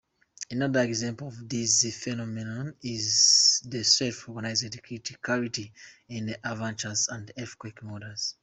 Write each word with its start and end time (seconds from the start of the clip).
Another 0.49 0.81
example 0.81 1.27
of 1.27 1.47
this 1.47 1.95
phenomenon 2.03 2.73
is 2.81 3.61
the 3.65 3.83
self-organized 3.83 4.79
criticality 4.81 5.71
in 6.09 6.35
avalanche 6.43 6.85
and 7.09 7.31
earthquake 7.37 7.83
models. 7.83 8.35